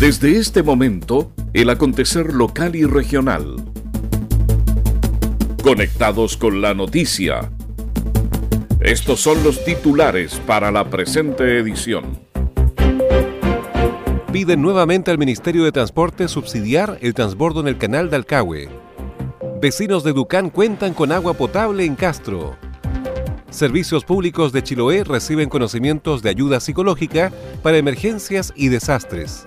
[0.00, 3.56] Desde este momento, el acontecer local y regional.
[5.62, 7.50] Conectados con la noticia.
[8.80, 12.18] Estos son los titulares para la presente edición.
[14.30, 18.68] Piden nuevamente al Ministerio de Transporte subsidiar el transbordo en el canal de Alcagüe.
[19.62, 22.56] Vecinos de Ducán cuentan con agua potable en Castro.
[23.48, 27.32] Servicios públicos de Chiloé reciben conocimientos de ayuda psicológica
[27.62, 29.44] para emergencias y desastres.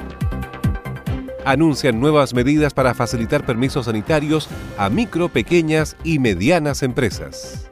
[1.48, 7.72] Anuncian nuevas medidas para facilitar permisos sanitarios a micro, pequeñas y medianas empresas.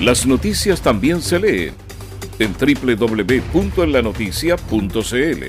[0.00, 1.74] Las noticias también se leen
[2.40, 5.44] en www.enlanoticia.cl.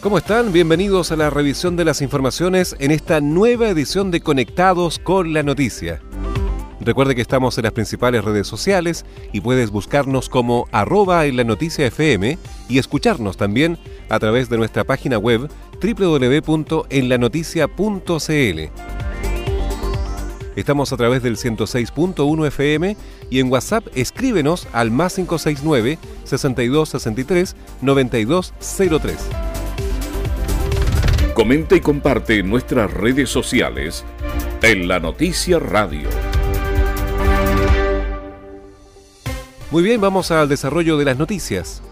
[0.00, 0.52] ¿Cómo están?
[0.52, 5.44] Bienvenidos a la revisión de las informaciones en esta nueva edición de Conectados con la
[5.44, 6.02] Noticia.
[6.84, 11.44] Recuerde que estamos en las principales redes sociales y puedes buscarnos como arroba en la
[11.44, 12.36] noticia FM
[12.68, 13.78] y escucharnos también
[14.10, 15.48] a través de nuestra página web
[15.82, 18.60] www.enlanoticia.cl.
[20.56, 22.96] Estamos a través del 106.1 FM
[23.30, 29.16] y en WhatsApp escríbenos al más 569 6263 9203.
[31.34, 34.04] Comenta y comparte en nuestras redes sociales
[34.62, 36.08] en la Noticia Radio.
[39.74, 41.82] Muy bien, vamos al desarrollo de las noticias.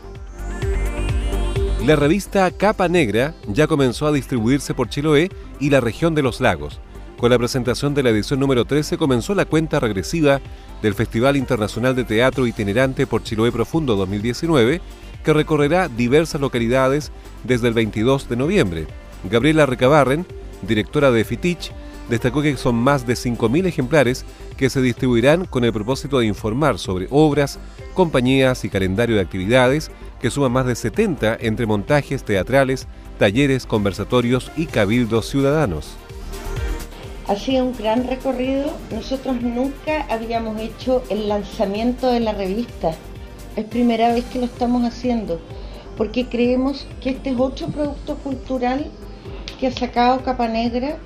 [1.85, 6.41] La revista Capa Negra ya comenzó a distribuirse por Chiloé y la región de los
[6.41, 6.79] lagos.
[7.19, 10.41] Con la presentación de la edición número 13 comenzó la cuenta regresiva
[10.81, 14.81] del Festival Internacional de Teatro Itinerante por Chiloé Profundo 2019,
[15.25, 17.11] que recorrerá diversas localidades
[17.43, 18.87] desde el 22 de noviembre.
[19.29, 20.25] Gabriela Recabarren,
[20.69, 21.73] directora de Fitich,
[22.09, 24.25] destacó que son más de 5.000 ejemplares
[24.57, 27.59] que se distribuirán con el propósito de informar sobre obras,
[27.95, 32.87] compañías y calendario de actividades que suman más de 70 entre montajes teatrales,
[33.19, 35.97] talleres, conversatorios y cabildos ciudadanos.
[37.29, 38.73] Ha sido un gran recorrido.
[38.91, 42.95] Nosotros nunca habíamos hecho el lanzamiento de la revista.
[43.57, 45.41] Es primera vez que lo estamos haciendo,
[45.97, 48.91] porque creemos que este es otro producto cultural
[49.61, 50.99] que ha sacado Capa Negra,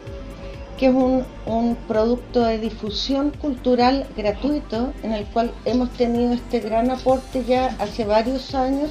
[0.78, 6.90] que es un, producto de difusión cultural gratuito en el cual hemos tenido este gran
[6.90, 8.90] aporte ya hace varios años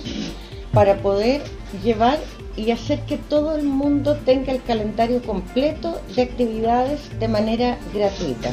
[0.74, 1.42] para poder
[1.84, 2.18] llevar
[2.56, 8.50] y hacer que todo el mundo tenga el calendario completo de actividades de manera gratuita.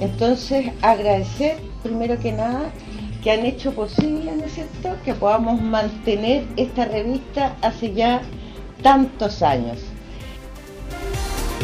[0.00, 2.70] Entonces, agradecer primero que nada
[3.22, 8.22] que han hecho posible, ¿no es cierto?, que podamos mantener esta revista hace ya
[8.82, 9.78] tantos años.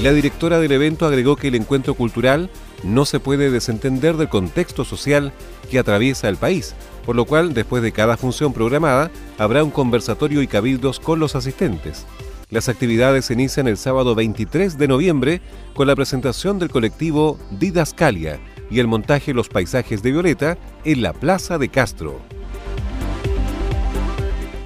[0.02, 2.50] La directora del evento agregó que el encuentro cultural
[2.82, 5.32] no se puede desentender del contexto social
[5.70, 6.74] que atraviesa el país,
[7.06, 11.36] por lo cual después de cada función programada habrá un conversatorio y cabildos con los
[11.36, 12.06] asistentes.
[12.50, 15.40] Las actividades se inician el sábado 23 de noviembre
[15.74, 18.40] con la presentación del colectivo Didascalia
[18.70, 22.20] y el montaje Los Paisajes de Violeta en la Plaza de Castro.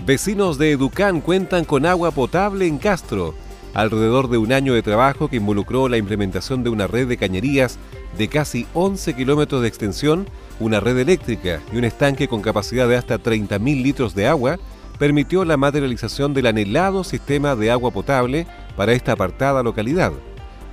[0.04, 3.34] Vecinos de Educán cuentan con agua potable en Castro
[3.74, 7.78] alrededor de un año de trabajo que involucró la implementación de una red de cañerías
[8.16, 10.26] de casi 11 kilómetros de extensión,
[10.60, 14.58] una red eléctrica y un estanque con capacidad de hasta 30.000 litros de agua,
[14.98, 18.46] permitió la materialización del anhelado sistema de agua potable
[18.76, 20.12] para esta apartada localidad.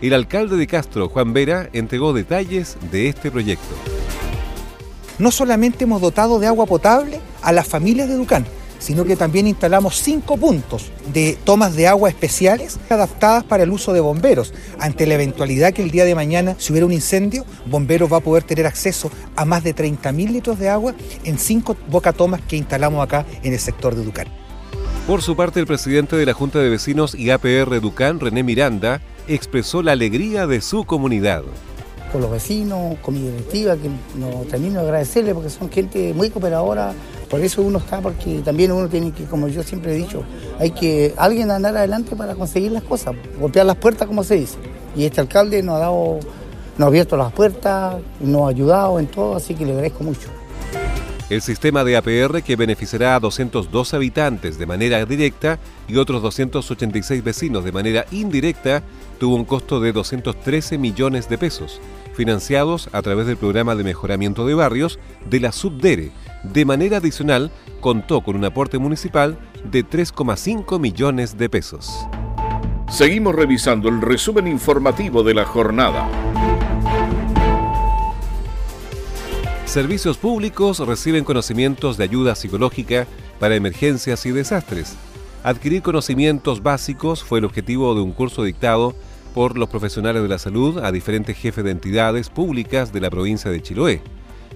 [0.01, 3.75] El alcalde de Castro, Juan Vera, entregó detalles de este proyecto.
[5.19, 8.45] No solamente hemos dotado de agua potable a las familias de Ducán,
[8.85, 13.93] sino que también instalamos cinco puntos de tomas de agua especiales adaptadas para el uso
[13.93, 14.53] de bomberos.
[14.77, 18.19] Ante la eventualidad que el día de mañana, si hubiera un incendio, bomberos va a
[18.19, 20.93] poder tener acceso a más de 30.000 litros de agua
[21.23, 24.27] en cinco bocatomas que instalamos acá en el sector de Ducán.
[25.07, 29.01] Por su parte, el presidente de la Junta de Vecinos y APR Ducán, René Miranda,
[29.27, 31.41] expresó la alegría de su comunidad
[32.11, 36.29] con los vecinos, con mi directiva, que no termino de agradecerle porque son gente muy
[36.29, 36.93] cooperadora.
[37.29, 40.23] Por eso uno está, porque también uno tiene que, como yo siempre he dicho,
[40.59, 44.57] hay que alguien andar adelante para conseguir las cosas, golpear las puertas, como se dice.
[44.95, 46.19] Y este alcalde nos ha dado,
[46.77, 50.29] nos ha abierto las puertas, nos ha ayudado en todo, así que le agradezco mucho.
[51.27, 55.57] El sistema de APR que beneficiará a 202 habitantes de manera directa
[55.87, 58.83] y otros 286 vecinos de manera indirecta
[59.19, 61.81] tuvo un costo de 213 millones de pesos
[62.15, 66.11] financiados a través del programa de mejoramiento de barrios de la Subdere.
[66.43, 67.51] De manera adicional,
[67.81, 72.07] contó con un aporte municipal de 3,5 millones de pesos.
[72.89, 76.07] Seguimos revisando el resumen informativo de la jornada.
[79.65, 83.07] Servicios públicos reciben conocimientos de ayuda psicológica
[83.39, 84.95] para emergencias y desastres.
[85.43, 88.95] Adquirir conocimientos básicos fue el objetivo de un curso dictado
[89.35, 93.51] por los profesionales de la salud a diferentes jefes de entidades públicas de la provincia
[93.51, 94.01] de Chiloé.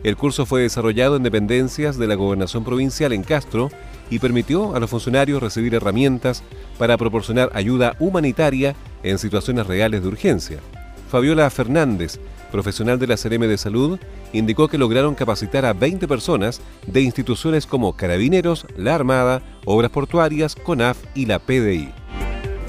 [0.05, 3.69] El curso fue desarrollado en dependencias de la gobernación provincial en Castro
[4.09, 6.43] y permitió a los funcionarios recibir herramientas
[6.77, 8.73] para proporcionar ayuda humanitaria
[9.03, 10.59] en situaciones reales de urgencia.
[11.11, 12.17] Fabiola Fernández,
[12.49, 13.99] profesional de la CRM de Salud,
[14.31, 20.55] indicó que lograron capacitar a 20 personas de instituciones como Carabineros, la Armada, Obras Portuarias,
[20.55, 21.98] CONAF y la PDI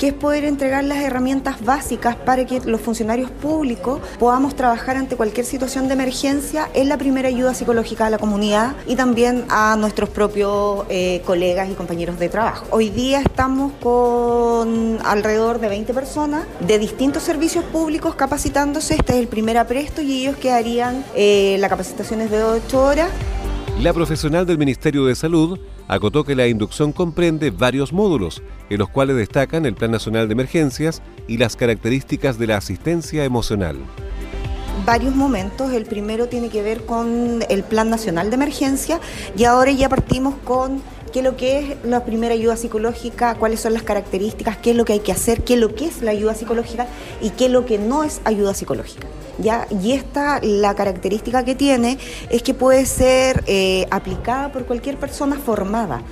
[0.00, 5.14] que es poder entregar las herramientas básicas para que los funcionarios públicos podamos trabajar ante
[5.14, 9.76] cualquier situación de emergencia en la primera ayuda psicológica a la comunidad y también a
[9.79, 12.64] nuestros propios eh, colegas y compañeros de trabajo.
[12.70, 18.94] Hoy día estamos con alrededor de 20 personas de distintos servicios públicos capacitándose.
[18.94, 23.11] Este es el primer apresto y ellos quedarían, eh, la capacitación es de 8 horas.
[23.79, 25.58] La profesional del Ministerio de Salud
[25.90, 30.34] acotó que la inducción comprende varios módulos, en los cuales destacan el Plan Nacional de
[30.34, 33.76] Emergencias y las características de la asistencia emocional
[34.87, 35.72] varios momentos.
[35.72, 38.98] El primero tiene que ver con el Plan Nacional de Emergencia
[39.37, 43.60] y ahora ya partimos con qué es lo que es la primera ayuda psicológica, cuáles
[43.60, 46.02] son las características, qué es lo que hay que hacer, qué es lo que es
[46.02, 46.86] la ayuda psicológica
[47.20, 49.06] y qué es lo que no es ayuda psicológica.
[49.38, 49.66] ¿ya?
[49.82, 51.98] Y esta, la característica que tiene
[52.30, 56.02] es que puede ser eh, aplicada por cualquier persona formada.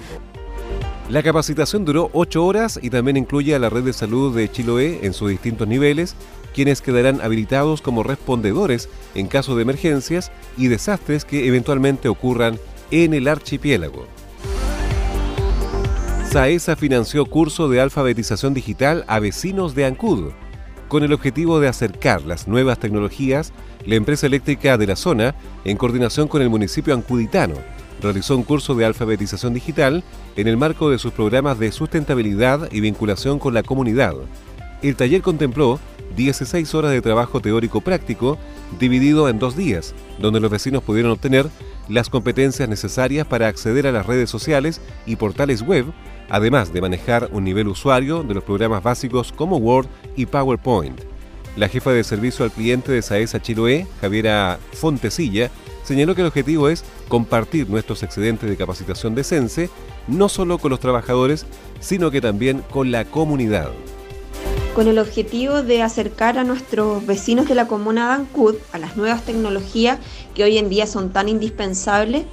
[1.08, 5.00] La capacitación duró ocho horas y también incluye a la red de salud de Chiloé
[5.02, 6.14] en sus distintos niveles,
[6.54, 12.58] quienes quedarán habilitados como respondedores en caso de emergencias y desastres que eventualmente ocurran
[12.90, 14.17] en el archipiélago.
[16.30, 20.32] SAESA financió curso de alfabetización digital a vecinos de Ancud.
[20.88, 23.54] Con el objetivo de acercar las nuevas tecnologías,
[23.86, 25.34] la empresa eléctrica de la zona,
[25.64, 27.54] en coordinación con el municipio ancuditano,
[28.02, 30.04] realizó un curso de alfabetización digital
[30.36, 34.14] en el marco de sus programas de sustentabilidad y vinculación con la comunidad.
[34.82, 35.80] El taller contempló
[36.14, 38.36] 16 horas de trabajo teórico práctico
[38.78, 41.48] dividido en dos días, donde los vecinos pudieron obtener
[41.88, 45.86] las competencias necesarias para acceder a las redes sociales y portales web
[46.28, 51.00] además de manejar un nivel usuario de los programas básicos como Word y PowerPoint.
[51.56, 55.50] La jefa de servicio al cliente de Saesa Chiloé, Javiera Fontesilla,
[55.82, 59.70] señaló que el objetivo es compartir nuestros excedentes de capacitación de Sense,
[60.06, 61.46] no solo con los trabajadores,
[61.80, 63.70] sino que también con la comunidad.
[64.78, 68.96] Con el objetivo de acercar a nuestros vecinos de la comuna de Ancud a las
[68.96, 69.98] nuevas tecnologías
[70.36, 72.26] que hoy en día son tan indispensables,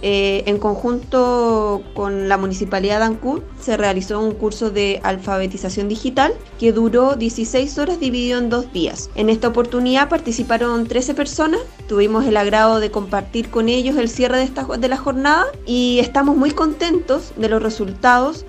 [0.00, 6.32] eh, en conjunto con la Municipalidad de Ancud se realizó un curso de alfabetización digital
[6.58, 9.10] que duró 16 horas dividido en dos días.
[9.14, 14.38] En esta oportunidad participaron 13 personas, tuvimos el agrado de compartir con ellos el cierre
[14.38, 18.46] de, esta, de la jornada y estamos muy contentos de los resultados.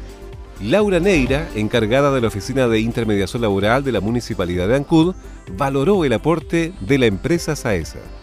[0.63, 5.15] Laura Neira, encargada de la Oficina de Intermediación Laboral de la Municipalidad de Ancud,
[5.57, 8.20] valoró el aporte de la empresa SAESA.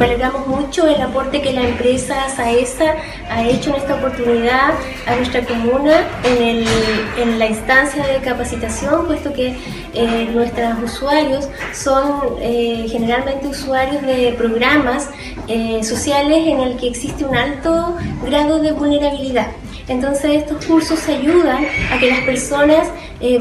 [0.00, 2.94] Valoramos mucho el aporte que la empresa SAESA
[3.28, 4.72] ha hecho en esta oportunidad
[5.06, 9.54] a nuestra comuna en, la instancia de capacitación, puesto que
[9.92, 15.10] eh, nuestros usuarios son eh, generalmente usuarios de programas
[15.48, 19.48] eh, sociales en el que existe un alto grado de vulnerabilidad.
[19.86, 22.88] Entonces estos cursos ayudan a que las personas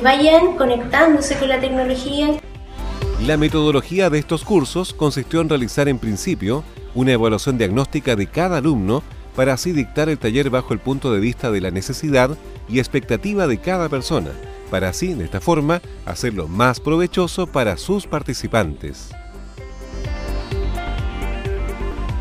[0.03, 2.37] vayan conectándose con la tecnología.
[3.25, 6.63] La metodología de estos cursos consistió en realizar en principio
[6.95, 9.03] una evaluación diagnóstica de cada alumno
[9.35, 12.37] para así dictar el taller bajo el punto de vista de la necesidad
[12.69, 14.31] y expectativa de cada persona,
[14.71, 19.09] para así, de esta forma, hacerlo más provechoso para sus participantes.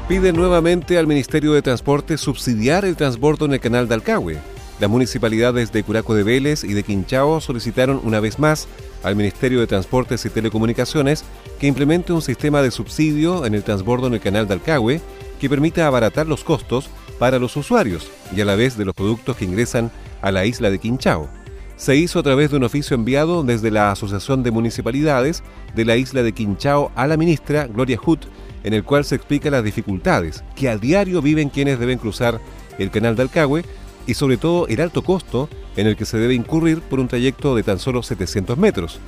[0.08, 4.38] Pide nuevamente al Ministerio de Transporte subsidiar el transbordo en el canal de Alcagüe.
[4.80, 8.68] Las municipalidades de Curaco de Vélez y de Quinchao solicitaron una vez más
[9.02, 11.24] al Ministerio de Transportes y Telecomunicaciones
[11.58, 15.00] que implemente un sistema de subsidio en el transbordo en el canal de Alcagüe
[15.40, 16.88] que permita abaratar los costos
[17.18, 19.90] para los usuarios y a la vez de los productos que ingresan
[20.22, 21.28] a la isla de Quinchao.
[21.76, 25.44] Se hizo a través de un oficio enviado desde la Asociación de Municipalidades
[25.76, 28.26] de la isla de Quinchao a la ministra Gloria Hutt,
[28.64, 32.40] en el cual se explica las dificultades que a diario viven quienes deben cruzar
[32.78, 33.64] el canal de Alcagüe
[34.06, 37.54] y sobre todo el alto costo en el que se debe incurrir por un trayecto
[37.54, 38.98] de tan solo 700 metros.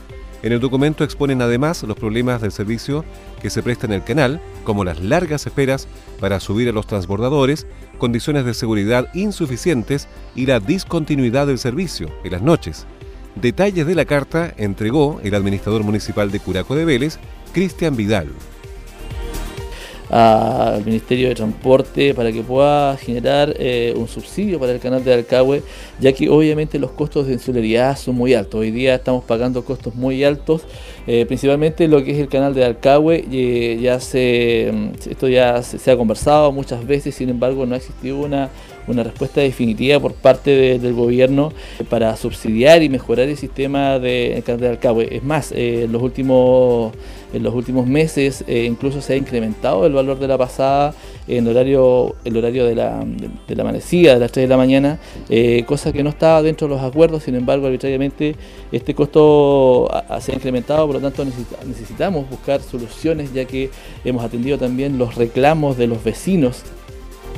[0.42, 3.04] En el documento exponen además los problemas del servicio
[3.42, 5.88] que se presta en el canal, como las largas esperas
[6.20, 7.66] para subir a los transbordadores,
[7.98, 12.86] condiciones de seguridad insuficientes y la discontinuidad del servicio en las noches.
[13.34, 17.18] Detalles de la carta entregó el administrador municipal de Curaco de Vélez,
[17.52, 18.28] Cristian Vidal.
[20.10, 25.14] Al Ministerio de Transporte para que pueda generar eh, un subsidio para el canal de
[25.14, 25.62] Alcagüe,
[26.00, 28.60] ya que obviamente los costos de insularidad son muy altos.
[28.60, 30.62] Hoy día estamos pagando costos muy altos,
[31.06, 33.24] eh, principalmente lo que es el canal de Alcagüe.
[33.80, 38.18] ya se, mm, esto ya se, ha conversado muchas veces, sin embargo no ha existido
[38.18, 38.50] una,
[38.86, 41.52] una respuesta definitiva por parte del gobierno
[41.88, 44.00] para subsidiar y mejorar el sistema
[44.44, 45.16] canal de Alcagüe.
[45.16, 46.92] Es más, eh, los últimos
[47.32, 50.94] en los últimos meses eh, incluso se ha incrementado el valor de la pasada
[51.28, 53.04] en horario, el horario de la,
[53.46, 56.66] de, la amanecida, de las 3 de la mañana, eh, cosa que no estaba dentro
[56.66, 58.34] de los acuerdos, sin embargo, arbitrariamente
[58.72, 59.88] este costo
[60.20, 63.70] se ha incrementado, por lo tanto necesitamos buscar soluciones ya que
[64.04, 66.64] hemos atendido también los reclamos de los vecinos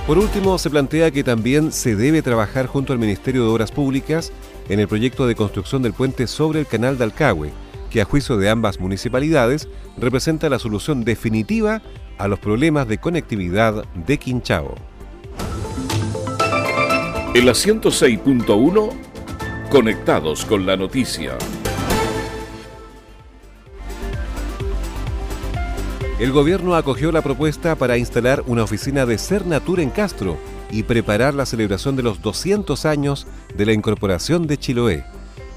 [0.06, 4.32] por último, se plantea que también se debe trabajar junto al Ministerio de Obras Públicas
[4.68, 7.52] en el proyecto de construcción del puente sobre el canal de Alcagüe,
[7.90, 9.68] que a juicio de ambas municipalidades
[9.98, 11.82] representa la solución definitiva
[12.18, 14.74] a los problemas de conectividad de Quinchao.
[17.34, 18.90] El 106.1
[19.70, 21.38] Conectados con la noticia.
[26.22, 30.38] El gobierno acogió la propuesta para instalar una oficina de Cernatur en Castro
[30.70, 33.26] y preparar la celebración de los 200 años
[33.56, 35.04] de la incorporación de Chiloé.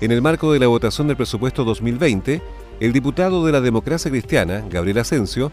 [0.01, 2.41] En el marco de la votación del presupuesto 2020,
[2.79, 5.51] el diputado de la democracia cristiana, Gabriel Asensio,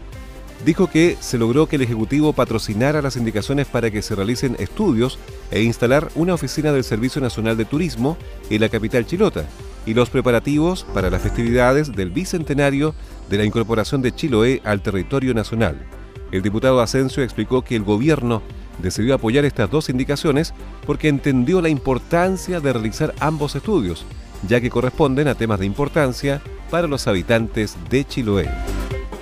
[0.65, 5.19] dijo que se logró que el Ejecutivo patrocinara las indicaciones para que se realicen estudios
[5.51, 8.17] e instalar una oficina del Servicio Nacional de Turismo
[8.49, 9.45] en la capital chilota
[9.85, 12.95] y los preparativos para las festividades del bicentenario
[13.29, 15.85] de la incorporación de Chiloé al territorio nacional.
[16.31, 18.41] El diputado Asensio explicó que el gobierno
[18.81, 20.53] decidió apoyar estas dos indicaciones
[20.85, 24.05] porque entendió la importancia de realizar ambos estudios
[24.47, 28.72] ya que corresponden a temas de importancia para los habitantes de Chiloé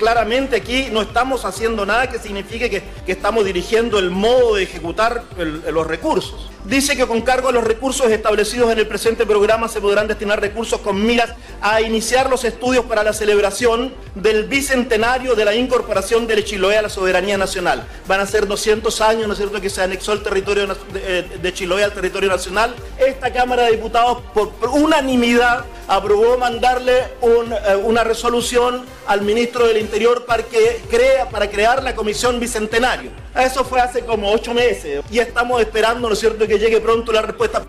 [0.01, 5.25] claramente aquí no estamos haciendo nada que signifique que, estamos dirigiendo el modo de ejecutar
[5.37, 6.49] los recursos.
[6.65, 10.39] Dice que con cargo a los recursos establecidos en el presente programa se podrán destinar
[10.39, 11.31] recursos con miras
[11.61, 16.83] a iniciar los estudios para la celebración del bicentenario de la incorporación del Chiloé a
[16.83, 17.85] la soberanía nacional.
[18.07, 21.53] Van a ser 200 años, ¿no es cierto?, que se anexó el territorio de, de
[21.53, 22.75] Chiloé al territorio nacional.
[22.97, 29.90] Esta Cámara de Diputados, por unanimidad, aprobó mandarle eh, una resolución al ministro del Interior
[30.25, 33.11] para, que crea, para crear la Comisión Bicentenario.
[33.35, 37.21] Eso fue hace como ocho meses y estamos esperando, ¿no es que llegue pronto la
[37.21, 37.63] respuesta.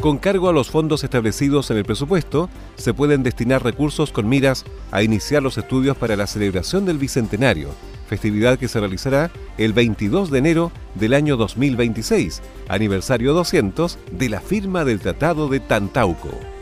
[0.00, 4.64] Con cargo a los fondos establecidos en el presupuesto, se pueden destinar recursos con miras
[4.92, 7.70] a iniciar los estudios para la celebración del Bicentenario,
[8.06, 14.40] festividad que se realizará el 22 de enero del año 2026, aniversario 200 de la
[14.40, 16.55] firma del Tratado de Tantauco.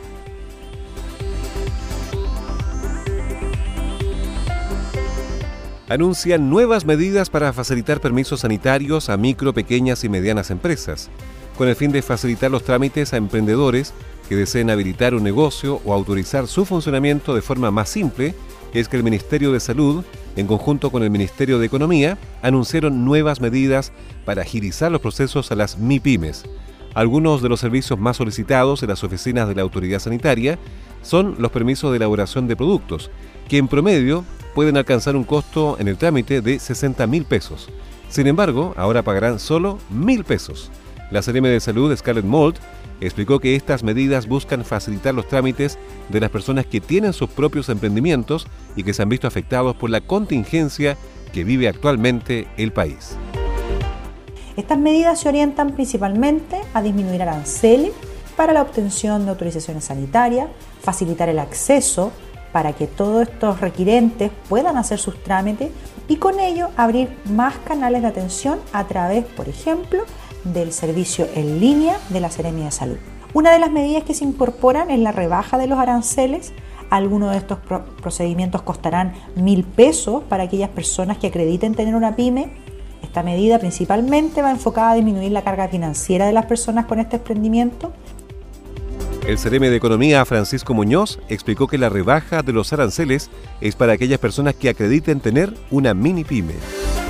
[5.89, 11.11] Anuncian nuevas medidas para facilitar permisos sanitarios a micro, pequeñas y medianas empresas,
[11.59, 13.93] con el fin de facilitar los trámites a emprendedores
[14.29, 18.35] que deseen habilitar un negocio o autorizar su funcionamiento de forma más simple,
[18.73, 20.05] es que el Ministerio de Salud,
[20.37, 23.93] en conjunto con el Ministerio de Economía, anunciaron nuevas medidas
[24.25, 26.45] para agilizar los procesos a las MIPIMES.
[26.95, 30.59] Algunos de los servicios más solicitados en las oficinas de la autoridad sanitaria
[31.03, 33.11] son los permisos de elaboración de productos,
[33.49, 37.69] que en promedio pueden alcanzar un costo en el trámite de 60 mil pesos.
[38.09, 40.71] Sin embargo, ahora pagarán solo mil pesos.
[41.11, 42.57] La CRM de Salud, Scarlett Mold,
[43.01, 47.69] explicó que estas medidas buscan facilitar los trámites de las personas que tienen sus propios
[47.69, 48.47] emprendimientos
[48.77, 50.97] y que se han visto afectados por la contingencia
[51.33, 53.17] que vive actualmente el país.
[54.57, 57.91] Estas medidas se orientan principalmente a disminuir aranceles
[58.37, 60.49] para la obtención de autorizaciones sanitarias,
[60.81, 62.13] facilitar el acceso
[62.55, 65.73] para que todos estos requirentes puedan hacer sus trámites
[66.07, 70.05] y con ello abrir más canales de atención a través, por ejemplo,
[70.45, 72.97] del servicio en línea de la Seremia de Salud.
[73.33, 76.53] Una de las medidas que se incorporan es la rebaja de los aranceles.
[76.91, 77.59] Algunos de estos
[78.01, 82.53] procedimientos costarán mil pesos para aquellas personas que acrediten tener una pyme.
[83.03, 87.17] Esta medida principalmente va enfocada a disminuir la carga financiera de las personas con este
[87.17, 87.93] emprendimiento
[89.27, 93.95] el CRM de Economía, Francisco Muñoz, explicó que la rebaja de los aranceles es para
[93.95, 96.55] aquellas personas que acrediten tener una mini pyme.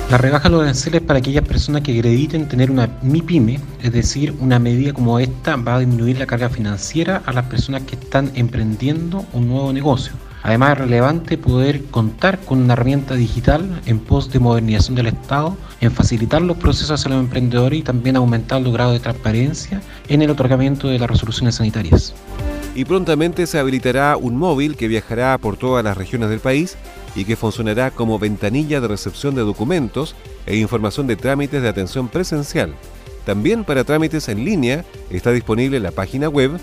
[0.09, 4.35] La rebaja de los aranceles para aquellas personas que acrediten tener una MIPYME, es decir,
[4.39, 8.31] una medida como esta va a disminuir la carga financiera a las personas que están
[8.35, 10.13] emprendiendo un nuevo negocio.
[10.45, 15.57] Además es relevante poder contar con una herramienta digital en pos de modernización del Estado,
[15.81, 20.21] en facilitar los procesos hacia los emprendedores y también aumentar el grado de transparencia en
[20.21, 22.13] el otorgamiento de las resoluciones sanitarias.
[22.75, 26.77] Y prontamente se habilitará un móvil que viajará por todas las regiones del país
[27.15, 32.07] y que funcionará como ventanilla de recepción de documentos e información de trámites de atención
[32.07, 32.75] presencial.
[33.25, 36.59] También para trámites en línea está disponible la página web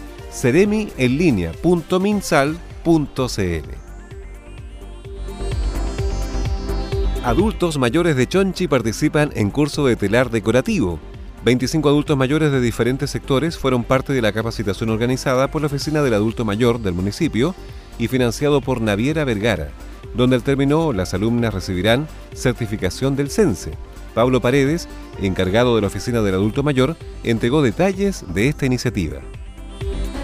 [7.24, 10.98] Adultos mayores de Chonchi participan en curso de telar decorativo.
[11.44, 16.02] 25 adultos mayores de diferentes sectores fueron parte de la capacitación organizada por la Oficina
[16.02, 17.54] del Adulto Mayor del municipio
[17.98, 19.68] y financiado por Naviera Vergara,
[20.14, 23.72] donde al término las alumnas recibirán certificación del CENSE.
[24.14, 24.88] Pablo Paredes,
[25.20, 29.20] encargado de la Oficina del Adulto Mayor, entregó detalles de esta iniciativa.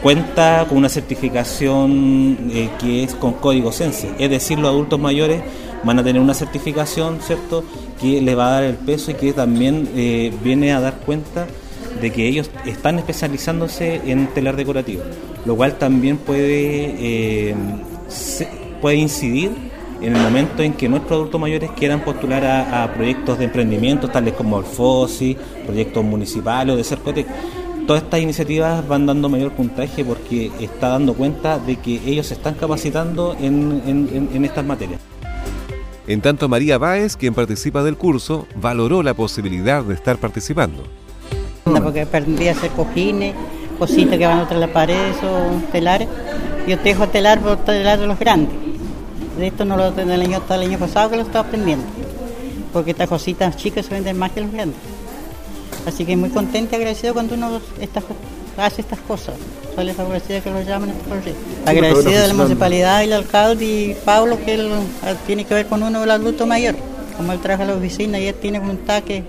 [0.03, 5.43] Cuenta con una certificación eh, que es con código CENSE, es decir, los adultos mayores
[5.83, 7.65] van a tener una certificación, ¿cierto?,
[8.01, 11.47] que les va a dar el peso y que también eh, viene a dar cuenta
[12.01, 15.03] de que ellos están especializándose en telar decorativo,
[15.45, 16.95] lo cual también puede,
[17.51, 17.55] eh,
[18.81, 19.51] puede incidir
[20.01, 24.35] en el momento en que nuestros adultos mayores quieran postular a, proyectos de emprendimiento, tales
[24.35, 25.37] como el FOSI,
[25.67, 27.27] proyectos municipales o de Cercotec.
[27.89, 32.35] Todas estas iniciativas van dando mayor puntaje porque está dando cuenta de que ellos se
[32.35, 33.83] están capacitando en,
[34.31, 35.01] en estas materias.
[36.07, 40.83] En tanto, María Báez, quien participa del curso, valoró la posibilidad de estar participando.
[41.65, 43.35] Porque aprendí a hacer cojines,
[43.79, 46.09] cositas que van a otras las paredes o telares.
[46.67, 48.55] Yo tejo telar por telar de los grandes.
[49.39, 51.87] De esto no lo tengo el año, el año pasado que lo estaba aprendiendo.
[52.71, 54.77] Porque estas cositas chicas se venden más que los grandes.
[55.87, 57.61] Así que muy contenta y agradecido cuando uno
[58.57, 59.35] hace estas cosas
[59.85, 61.35] les agradecida que lo llamen este
[61.67, 64.71] Agradecida de la municipalidad y el alcalde y Pablo que él,
[65.03, 66.75] ah, tiene que ver con uno del adulto mayor.
[67.17, 69.25] Como él trabaja a la oficina y él tiene voluntad que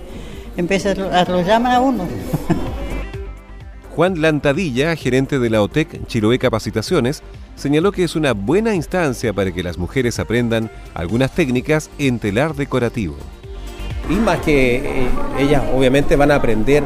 [0.56, 2.06] empiece a lo llaman a uno.
[3.96, 7.22] Juan Lantadilla, gerente de la OTEC Chiloé Capacitaciones,
[7.56, 12.54] señaló que es una buena instancia para que las mujeres aprendan algunas técnicas en telar
[12.54, 13.16] decorativo.
[14.10, 16.82] Y más que eh, ellas obviamente van a aprender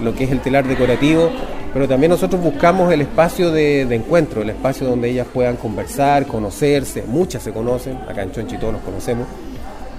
[0.00, 1.30] lo que es el telar decorativo,
[1.72, 7.02] pero también nosotros buscamos el espacio de, encuentro, el espacio donde ellas puedan conversar, conocerse,
[7.06, 9.26] muchas se conocen, acá en Chonchi todos nos conocemos,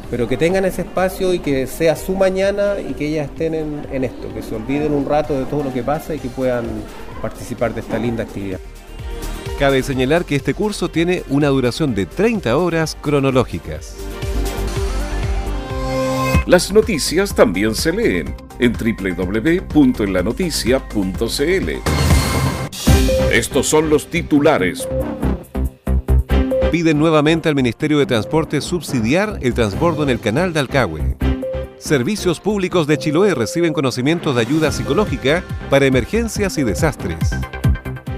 [0.10, 3.88] pero que tengan ese espacio y que sea su mañana y que ellas estén en,
[3.92, 6.66] en esto, que se olviden un rato de todo lo que pasa y que puedan
[7.22, 8.60] participar de esta linda actividad.
[9.60, 13.96] Cabe señalar que este curso tiene una duración de 30 horas cronológicas.
[16.46, 21.70] Las noticias también se leen en www.enlanoticia.cl.
[23.32, 24.86] Estos son los titulares.
[26.70, 31.16] Piden nuevamente al Ministerio de Transporte subsidiar el transbordo en el canal de Alcagüe.
[31.78, 37.30] Servicios públicos de Chiloé reciben conocimientos de ayuda psicológica para emergencias y desastres.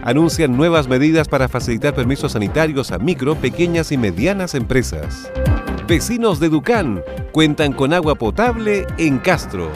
[0.03, 5.29] Anuncian nuevas medidas para facilitar permisos sanitarios a micro, pequeñas y medianas empresas.
[5.87, 9.69] Vecinos de Ducán cuentan con agua potable en Castro.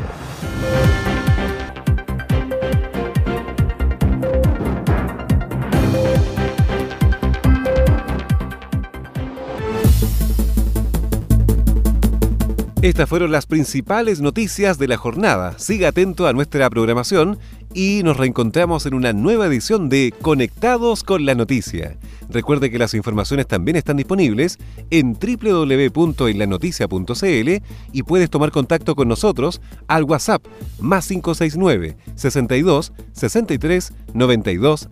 [12.82, 15.60] Estas fueron las principales noticias de la jornada.
[15.60, 17.38] Siga atento a nuestra programación
[17.74, 21.98] y nos reencontramos en una nueva edición de Conectados con la Noticia.
[22.30, 24.60] Recuerde que las informaciones también están disponibles
[24.92, 27.50] en www.enlanoticia.cl
[27.92, 30.46] y puedes tomar contacto con nosotros al WhatsApp
[30.80, 34.88] más 569 62 63 92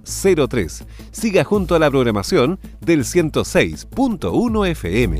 [0.50, 0.84] 03.
[1.12, 5.20] Siga junto a la programación del 106.1 FM.